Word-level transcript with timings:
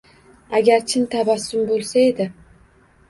Agar 0.59 0.81
chin 0.93 1.05
tabassum 1.11 1.69
bo’lsa 1.73 2.03
edi? 2.07 2.31